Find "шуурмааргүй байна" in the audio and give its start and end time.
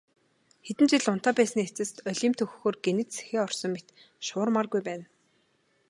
4.25-5.05